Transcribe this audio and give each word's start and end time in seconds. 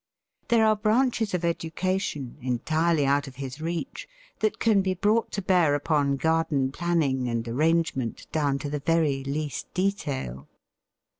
There 0.47 0.65
are 0.65 0.75
branches 0.75 1.35
of 1.35 1.45
education 1.45 2.39
entirely 2.41 3.05
out 3.05 3.27
of 3.27 3.35
his 3.35 3.61
reach 3.61 4.07
that 4.39 4.57
can 4.57 4.81
be 4.81 4.95
brought 4.95 5.31
to 5.33 5.43
bear 5.43 5.75
upon 5.75 6.17
garden 6.17 6.71
planning 6.71 7.27
and 7.29 7.47
arrangement 7.47 8.25
down 8.31 8.57
to 8.65 8.69
the 8.71 8.79
very 8.79 9.23
least 9.23 9.71
detail. 9.75 10.47